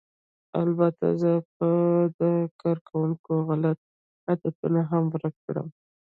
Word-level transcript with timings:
البته 0.63 1.05
زه 1.21 1.31
به 1.55 1.69
د 2.19 2.21
کارکوونکو 2.61 3.33
غلط 3.49 3.79
عادتونه 4.27 4.81
هم 4.89 5.03
ورک 5.13 5.35
کړم 5.45 5.67